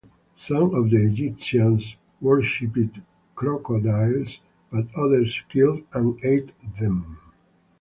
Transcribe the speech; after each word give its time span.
Some 0.35 0.73
of 0.73 0.89
the 0.89 0.97
Egyptians 0.97 1.95
worshiped 2.21 2.97
crocodiles, 3.35 4.39
but 4.71 4.87
others 4.95 5.43
killed 5.47 5.83
and 5.93 6.19
ate 6.25 6.53
them. 6.79 7.19